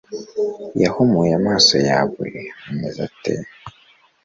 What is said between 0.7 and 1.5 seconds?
Yahumuye